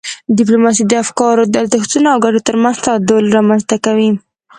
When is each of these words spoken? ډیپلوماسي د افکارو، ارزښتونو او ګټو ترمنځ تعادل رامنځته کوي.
ډیپلوماسي 0.37 0.83
د 0.87 0.93
افکارو، 1.03 1.43
ارزښتونو 1.61 2.07
او 2.13 2.19
ګټو 2.25 2.39
ترمنځ 2.47 2.75
تعادل 2.85 3.23
رامنځته 3.37 3.75
کوي. 3.85 4.09